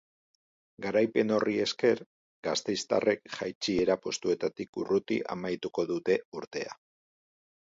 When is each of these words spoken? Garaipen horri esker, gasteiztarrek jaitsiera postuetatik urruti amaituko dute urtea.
Garaipen 0.85 1.33
horri 1.35 1.57
esker, 1.65 2.01
gasteiztarrek 2.47 3.21
jaitsiera 3.35 3.99
postuetatik 4.07 4.81
urruti 4.85 5.19
amaituko 5.37 5.87
dute 5.93 6.19
urtea. 6.43 6.75